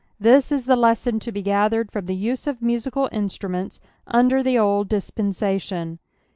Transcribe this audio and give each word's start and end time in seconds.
This 0.19 0.51
is 0.51 0.65
the 0.65 0.75
lesson 0.75 1.19
to 1.19 1.31
he 1.31 1.43
gathered 1.43 1.91
from 1.91 2.07
the 2.07 2.15
use 2.15 2.47
of 2.47 2.59
musical 2.59 3.07
inatmments 3.09 3.79
under 4.07 4.41
the 4.41 4.57
old 4.57 4.89
dispensation. 4.89 5.99